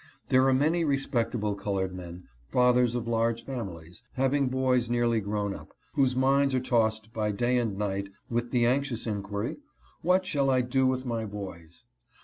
[0.29, 5.73] There are many respectable colored men, fathers of large families, having boys nearly grown up,
[5.93, 9.57] whose minds are tossed by day and by night with the anxious inquiry,
[10.01, 11.83] What shall I do with my boys?